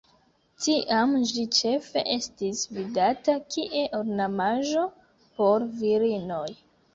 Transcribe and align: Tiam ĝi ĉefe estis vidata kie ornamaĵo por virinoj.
Tiam 0.63 1.11
ĝi 1.31 1.43
ĉefe 1.57 2.01
estis 2.13 2.63
vidata 2.77 3.35
kie 3.57 3.83
ornamaĵo 3.99 4.87
por 5.37 5.69
virinoj. 5.85 6.43